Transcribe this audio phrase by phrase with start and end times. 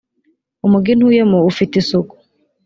[0.65, 2.13] umugi ntuyemo ufite isuku